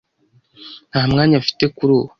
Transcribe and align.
Nta 0.89 1.01
mwanya 1.11 1.35
mfite 1.43 1.65
kuri 1.75 1.91
ubu. 1.97 2.09